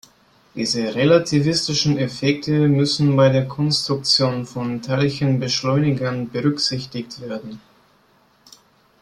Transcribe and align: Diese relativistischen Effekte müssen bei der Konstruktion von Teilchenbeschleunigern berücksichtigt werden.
Diese 0.55 0.95
relativistischen 0.95 1.99
Effekte 1.99 2.67
müssen 2.67 3.15
bei 3.15 3.29
der 3.29 3.47
Konstruktion 3.47 4.47
von 4.47 4.81
Teilchenbeschleunigern 4.81 6.27
berücksichtigt 6.31 7.21
werden. 7.21 7.59